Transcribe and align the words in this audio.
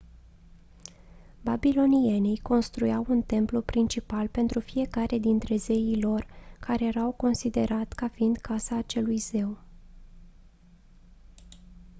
babilonienii 1.43 2.37
construiau 2.39 3.05
un 3.09 3.21
templu 3.21 3.61
principal 3.61 4.27
pentru 4.27 4.59
fiecare 4.59 5.17
dintre 5.17 5.55
zeii 5.55 6.01
lor 6.01 6.27
care 6.59 6.85
era 6.85 7.03
considerat 7.05 7.93
ca 7.93 8.07
fiind 8.07 8.37
casa 8.37 8.75
acelui 8.77 9.17
zeu 9.17 9.57